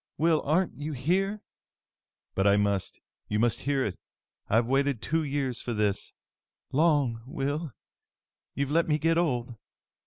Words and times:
Will, 0.17 0.41
aren't 0.41 0.79
you 0.79 0.93
here?" 0.93 1.43
"But 2.33 2.47
I 2.47 2.57
must! 2.57 2.99
You 3.29 3.37
must 3.37 3.59
hear 3.61 3.85
me! 3.85 3.95
I've 4.49 4.65
waited 4.65 4.99
two 4.99 5.21
years 5.21 5.61
for 5.61 5.75
this!" 5.75 6.11
"Long, 6.71 7.21
Will! 7.27 7.71
You've 8.55 8.71
let 8.71 8.87
me 8.87 8.97
get 8.97 9.19
old!" 9.19 9.53